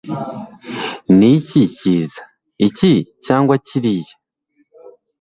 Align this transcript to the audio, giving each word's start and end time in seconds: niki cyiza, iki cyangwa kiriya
niki 1.17 1.61
cyiza, 1.77 2.23
iki 2.67 2.91
cyangwa 3.25 3.53
kiriya 3.67 4.15